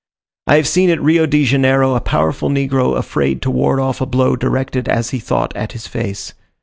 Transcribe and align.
I 0.47 0.55
have 0.55 0.67
seen 0.67 0.89
at 0.89 0.99
Rio 0.99 1.27
de 1.27 1.45
Janeiro 1.45 1.93
a 1.93 2.01
powerful 2.01 2.49
negro 2.49 2.97
afraid 2.97 3.39
to 3.43 3.51
ward 3.51 3.79
off 3.79 4.01
a 4.01 4.07
blow 4.07 4.35
directed, 4.35 4.89
as 4.89 5.11
he 5.11 5.19
thought, 5.19 5.55
at 5.55 5.73
his 5.73 5.85
face. 5.85 6.33